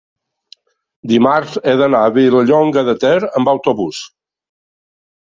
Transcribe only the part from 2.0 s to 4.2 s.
a Vilallonga de Ter amb autobús.